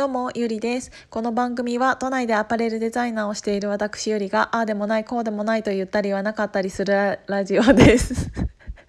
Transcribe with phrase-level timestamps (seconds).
[0.00, 0.90] どうも、ゆりです。
[1.10, 8.30] この番組は都内でアパレルデザイナーをしている私ゆりが、ああでもない、こうでもないと言ったり言わなかったりするラジオです。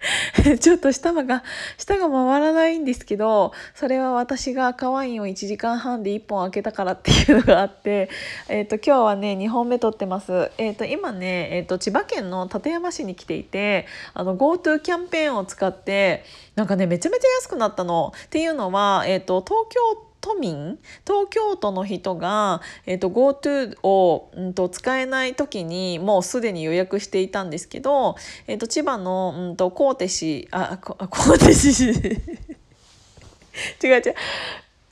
[0.58, 1.44] ちょっと舌が、
[1.76, 8.08] 舌が回らないんですけど、それは私が赤ワインを1時間半で1本開けたからっていうのがあって、
[8.48, 10.50] えっ、と、今日はね、2本目撮ってます。
[10.56, 16.24] えっ、と、今ね、えっ、と、千葉県の館山市に来ていて、あの、GoTo キャンペーンを使って、
[16.54, 18.14] なんかね、めちゃめちゃ安くなったの。
[18.16, 20.78] っていうのは、えっ、と、東京都民？
[21.06, 31.90] 東京都の人が、えー、と GoTo を、うん、と使えない時にもうすでに予約していたんですけど、えー、と千葉の、うん、と高手市あこ高手市。
[33.84, 34.14] 違う違う。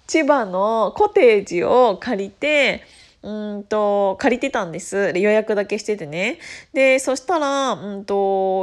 [0.07, 2.83] 千葉のコテージを借りて
[3.23, 5.13] うんと借りてたんです。
[5.15, 6.39] 予約だけしててね。
[6.73, 8.15] でそしたら、うんと、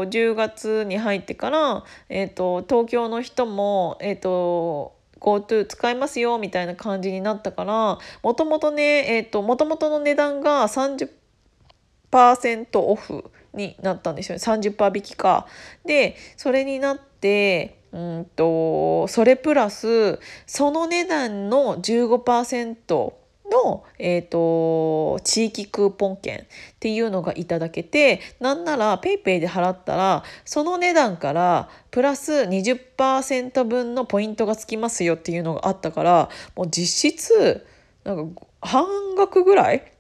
[0.08, 15.48] 10月に入ってから、えーと、東京の人もえっ、ー、と GoTo 使いますよみたいな感じになったからもともとねえっ、ー、ともともとの値段が30%オフになったんですよね30%引きか。
[15.86, 23.14] でそれになってうんとそれプラスその値段の15%
[23.50, 26.44] の、えーと、地域クーポン券っ
[26.80, 37.66] ていうのがいただけてなんなら PayPay で払ったらその値段からプラス20%分のポイントがつきますよっていうのがあったからもう実質
[38.04, 39.92] なんか半額ぐらい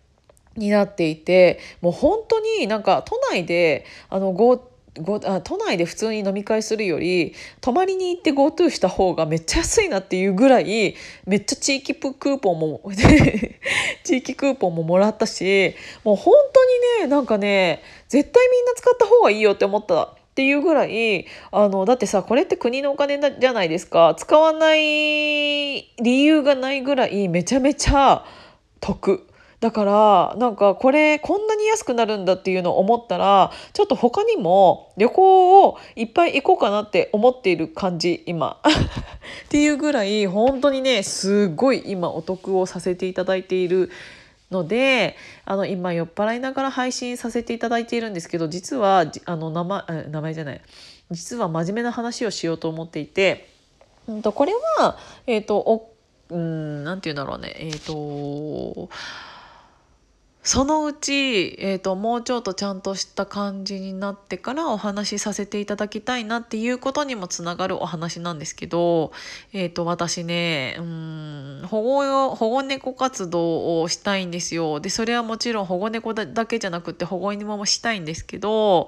[0.55, 10.95] になっていてもう本当になんか都内であの GoTo ごあ都内で普通に飲み会するより泊まりに行って GoTo した方がめっちゃ安いなっていうぐらい
[11.25, 12.81] めっちゃ地域クーポンも
[14.03, 20.03] 地域クーポンももらったしもう本当にねなんかね絶対みんな使った方がいいよって思った。
[20.03, 28.23] っていうぐらいあのだってさこれって国のお金じゃないですか使わない理由がないぐらいめちゃめちゃ
[28.79, 29.26] 得。
[29.59, 38.61] だからなんかこれこんなに安くなるんだっていうのを思ったらちょっと他にも旅行をいっぱい行こうかなって思っている感じ今。
[39.45, 43.89] っていうぐらい本当にねすごい今お得をさせていただいている
[44.51, 50.61] のであの今酔っ払いながら配信させていただいているんですけど実はあの名前名前じゃない。
[51.09, 53.49] 実は真面目な話をしようと思っていて、
[54.07, 55.93] うん、とこれはえっ、ー、とお
[56.29, 57.55] うんなんて言うんだろうね。
[57.57, 58.89] えっ、ー、と
[60.47, 69.11] そのうち、えーと、もうちょっとちゃんとした感じになってからお話しさせていただきたいなっていうことにもつながるお話なんですけど、
[69.51, 74.79] えーと、私ねうん保護保護猫活動をしたいんですよ。
[74.79, 78.87] でそれはもちろん保護猫だけじゃなくて保護犬もしたいんですけど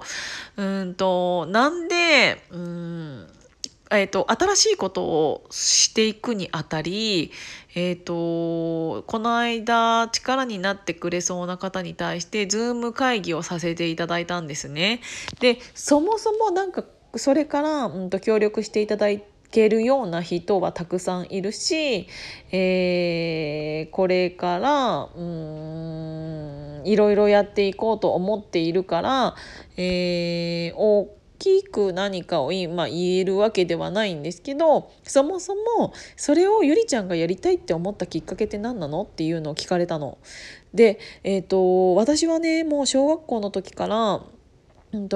[0.56, 2.99] うんとなんでうん
[3.92, 7.32] えーと、と新しいことをしていくにあたり、
[7.74, 15.00] えーと、とこの間力になってくれそうな方に対してズーム会議をさせていただいたんですね。
[15.40, 16.84] でそもそもなんか
[17.16, 22.06] それから、うん、と協力していただいけるような人はたくさんいるし、
[22.52, 29.34] えー、これからうんいろいろやっていこうと思っているから、
[29.76, 40.18] えー、大きく何かを今言えるわけではないんですけどそもそもそれをゆりちゃんがやりたいって思ったきっかけって何なのっていうのを聞かれたの。
[40.72, 44.22] で、えーと、私はねもう小学校の時から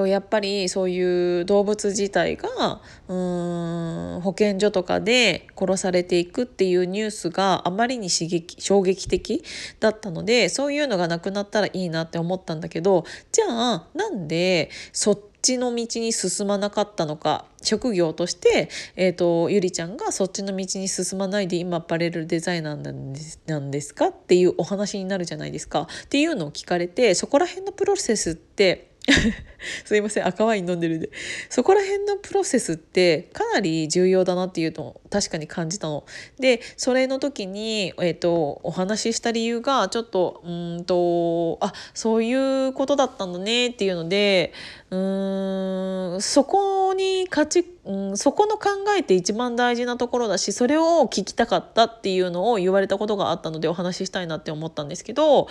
[0.06, 9.42] やっぱりそういう動物自体がうん保健所とかで殺されていくっていうニュースがあまりに刺激衝撃的
[9.80, 24.06] だったのでそういうのがなくなったらいいなって思ったんだけどじゃあなんでそっちの道に進まなかったのか職業として、えーと、ゆりちゃんがそっちの道に進まないで今アパレルデザイナーなんですなんですか？
[24.06, 25.82] っていうお話になるじゃないですか。
[26.04, 28.93] っていうのを聞かれてそこら辺のプロセスって
[29.84, 31.10] すいません赤ワイン飲んでるんで
[31.50, 36.04] そこら辺のプロセスってかなり重要だなっていうのを確かに感じたの。
[36.38, 44.52] でそれの時に、えーと、お話しした理由がちょっとうんとあそういうことだったんだねっていうので
[44.90, 55.48] うんそこに価値、うん、そこの考えって一番大事なところだしそれを聞きたかったっていうのを言われたことがあったのでお話ししたいなって思ったんですけど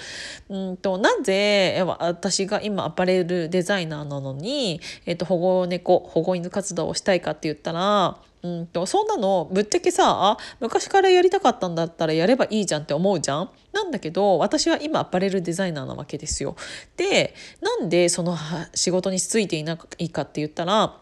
[0.50, 16.56] うんとなぜ私が今アパレルデザイナーなのに、えー、と保護猫保護犬活動をしたいかって言ったらうんとそんなのぶっちゃけさ昔からやりたかったんだったらやればいいじゃんって思うじゃんなんだけど私は今アパレルデザイナーなわけですよ。
[16.98, 18.38] でなんでその
[18.76, 20.98] 仕事に就いていないかって言ったら、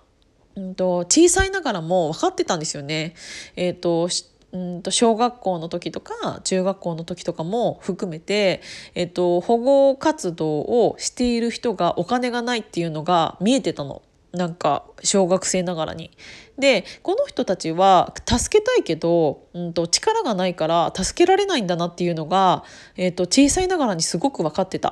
[0.56, 3.16] うんと、小さいながらも分かってたんですよね。
[3.56, 4.10] えーと
[4.54, 8.62] うんと小学校の時とか中学校の時とかも含めて、
[8.96, 14.02] えっと、保護活動をしている人がお金がないっていうのが見えてたの。
[14.34, 16.12] なんか小学生ながらに。
[16.58, 22.64] でこの人たちは助けたいけど、うんと、力がないから助けられないんだなっていうのが、
[22.96, 24.90] えーと、小さいながらにすごく分かってた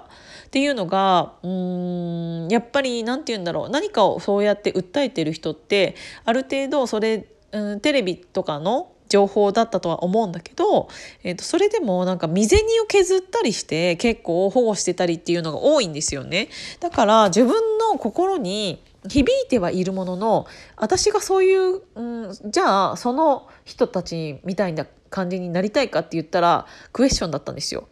[0.47, 5.95] っていうのがうんやっぱり何て言うんだろう何かをそうやって訴えてる人って
[6.25, 10.87] ある程度それ、うん、テレビとかの情報だったとは思うんだけど、
[11.23, 16.49] えー、とそれでもなんか身銭を削ったりして結構保護してたりっていうのが多いんですよね。
[16.79, 27.87] だから自分の心に響いてはいるものの私がそういう、うん、じゃあその人たちみたいな感じになりたいかって言ったらクエスチョンだったんですよ。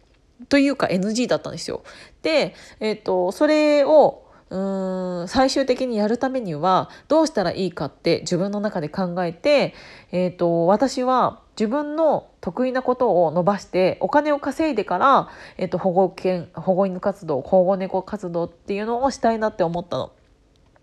[0.49, 1.83] というか NG だったんですよ。
[2.21, 9.73] で、えーと、それをうん最終的にやるためにはどうしたらいいかって自分の中で考えて、
[10.11, 20.11] えーと、私は自分の得意なことを伸ばしてお金を稼いでから、えーと保護犬保護犬活動保護猫活動っていうのをしたいなって思ったの。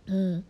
[0.07, 0.43] うん、っ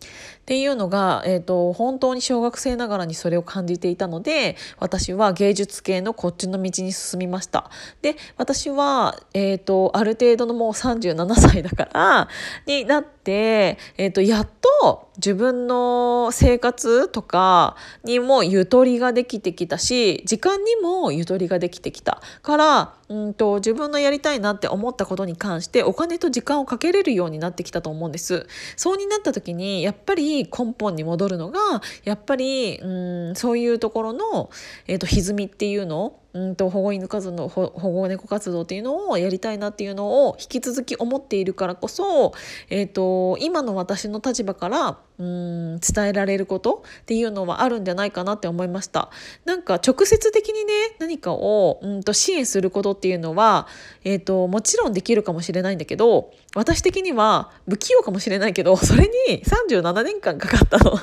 [0.44, 7.70] ていうのが、えーと、本当に小学生ながらにそれを感じていたので私は芸術系のこっちの道に進みました。
[8.02, 12.28] で私は、えーと、ある程度のもう37歳だから
[12.66, 14.48] になって、えーとやっ
[14.80, 28.46] と自分の生活とかにもゆとりができてきたし時間にもゆとりができてきたからうんと自分のやりたいなって思ったことに関してお金と時間をかけれるようになってきたと思うんです。
[28.76, 31.58] そうになった時にやっぱり根本に戻るのが
[32.02, 34.50] やっぱりうんそういうところの、
[34.86, 42.32] えーと、歪みっていうのうんと保護犬活動保護猫活動っていうのをやりたいなっていうのを引き続き思っているからこそ、
[42.70, 49.10] えーと、今の私の立場からうん伝えられることっていうのはあるんじゃないかなって思いました。
[49.44, 53.69] なんか直接的にね何かをうんと支援することっていうのは、
[54.02, 60.98] えーともちろんできるかもしれないんだけど私的には不器用かもしれないけどそれに37年間かかったの。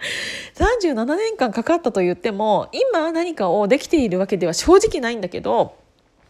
[0.56, 5.74] 37年間かかったと言っても今何かをできているわけでは正直ないんだけど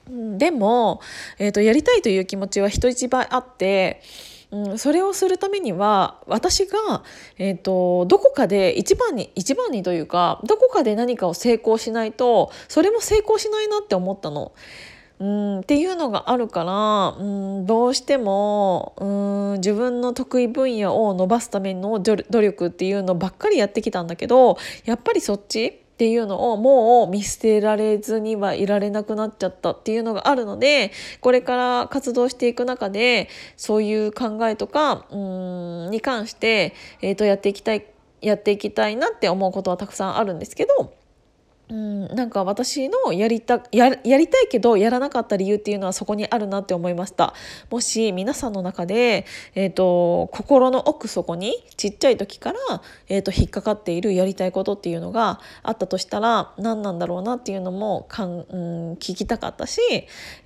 [0.09, 1.01] でも、
[1.39, 4.03] えーと、やりたいという気持ちは人一倍あって、
[4.51, 7.05] うん、それをするためには私が、
[7.39, 14.53] えーと、どこかで一番に一番にというかどこかで何かを成功しないとそれも成功しないなって思ったの。
[15.21, 15.61] うん。
[15.61, 33.29] っていうのがあるからうんどうしてもうん自分の得意分野を伸ばすための努力っていうのばっかりやってきたんだけどやっぱりそっちっていうのをもう見捨てられずにはいられなくなっちゃったっていうのがあるのでこれから活動していく中で
[33.59, 35.17] そういう考えとかう
[35.89, 37.85] んに関して、えー、とやっていきたい
[38.23, 40.95] やっていきたいなって思うことはたくさんあるんですけど
[41.71, 47.33] うん、なんか私のやりたややりたいけどやらなかった理由っていうのはそこにあるなって思いました。
[47.71, 49.25] もし皆さんの中で、
[49.55, 52.59] えーと、心の奥底にちっちゃい時から、
[53.09, 59.81] えーと、引っかかっているやりたいことっていうのがあったとしたら何なんだろうなっていうのもかん、うん、聞きたかったし、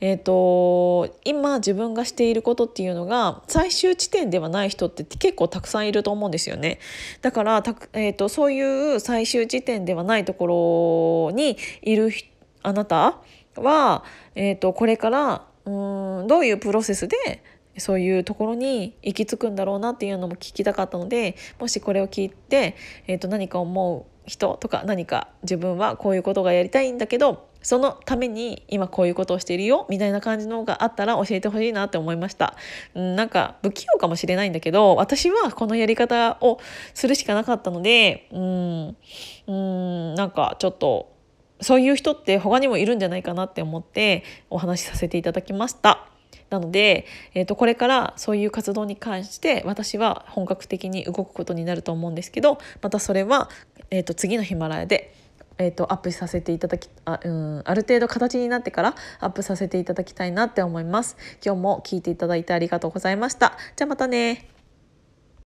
[0.00, 6.78] えーと今自分がしていることっていうのが最終地点ではない人って結構たくさんいると思うんですよね。
[7.22, 10.56] だからた、えー、とそういう最終地点ではないところ
[11.32, 12.10] にいる
[12.62, 13.18] あなた
[13.56, 14.04] は、
[14.34, 17.16] えーと、これからうんどういうプロセスで
[17.78, 32.54] そういうところに行き着くんだろうなっていうのも聞きたかったのでもしこれを聞いて、えー、と何か思う人とか何か自分はこういうことがやりたいんだけどそのために今こういうことをしているよみたいな感じのがあったら教えてほしいなって思いました、
[32.94, 36.60] うん、なんか不器用かもしれないんだけど私はこのやり方を
[36.92, 38.96] するしかなかったのでうん
[39.46, 41.12] うんなんかちょっと
[41.60, 46.06] そういう人って他にもいるんじゃないかなって思ってお話しさせていただきました。
[46.50, 53.48] なので、えー、とこれからそういう活動に関して私は本格的に動くことになると思うんですけどまたそれは、
[53.90, 55.14] えー、と次のヒマラヤで
[55.58, 61.16] えーと、アップさせていただきあ,、うん、ある程度形になってからアップさせていただきたいなって思います。
[61.44, 63.56] 今日も聞いていただいてありがとうございました。
[63.76, 64.53] じゃあまたね。